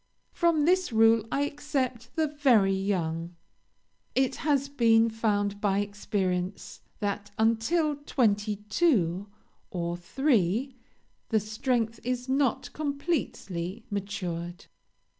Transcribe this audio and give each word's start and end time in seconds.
From 0.31 0.65
this 0.65 0.91
rule 0.91 1.27
I 1.31 1.43
except 1.43 2.15
the 2.15 2.25
very 2.27 2.73
young. 2.73 3.35
It 4.15 4.37
has 4.37 4.67
been 4.67 5.11
found 5.11 5.61
by 5.61 5.77
experience 5.77 6.81
that 7.01 7.29
until 7.37 7.95
twenty 7.97 8.55
two 8.67 9.27
or 9.69 9.95
three 9.95 10.73
the 11.29 11.39
strength 11.39 11.99
is 12.03 12.27
not 12.27 12.73
completely 12.73 13.85
matured. 13.91 14.65